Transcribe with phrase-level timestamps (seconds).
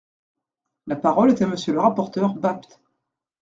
[0.87, 2.79] La parole est à Monsieur le rapporteur Bapt.